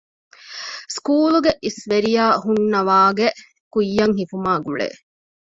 [0.93, 3.27] ސުކޫލްގެ އިސްވެރިޔާ ހުންނަވާގެ
[3.73, 4.87] ކުއްޔަށް ހިފުމާއި ގުޅޭ